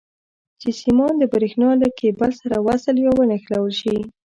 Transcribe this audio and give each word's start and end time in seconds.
چې 0.61 0.69
سیمان 0.81 1.13
د 1.17 1.23
برېښنا 1.33 1.69
له 1.81 1.87
کیبل 1.99 2.31
سره 2.41 2.55
وصل 2.67 2.95
یا 3.05 3.11
ونښلول 3.15 3.73
شي. 3.81 3.95